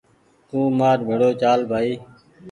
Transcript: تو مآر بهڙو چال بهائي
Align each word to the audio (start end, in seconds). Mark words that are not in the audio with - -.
تو 0.47 0.57
مآر 0.77 0.97
بهڙو 1.07 1.29
چال 1.41 1.59
بهائي 1.69 1.93